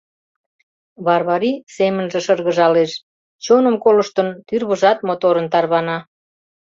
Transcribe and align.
Варвари 1.05 1.53
семынже 1.75 2.19
шыргыжалеш, 2.25 2.91
чоным 3.45 3.75
колыштын, 3.83 4.27
тӱрвыжат 4.47 4.99
моторын 5.07 5.47
тарвана. 5.53 5.97